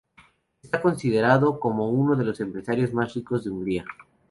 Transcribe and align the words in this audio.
Está 0.63 0.81
considerado 0.81 1.59
como 1.59 1.91
uno 1.91 2.15
de 2.15 2.25
los 2.25 2.39
empresarios 2.39 2.91
más 2.91 3.13
ricos 3.13 3.43
de 3.43 3.51
Hungría. 3.51 3.85